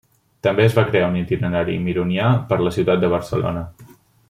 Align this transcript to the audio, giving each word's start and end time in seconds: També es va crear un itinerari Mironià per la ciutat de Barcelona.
També 0.45 0.63
es 0.69 0.77
va 0.77 0.85
crear 0.87 1.09
un 1.11 1.17
itinerari 1.19 1.77
Mironià 1.89 2.33
per 2.53 2.59
la 2.65 2.73
ciutat 2.79 3.05
de 3.05 3.13
Barcelona. 3.17 3.63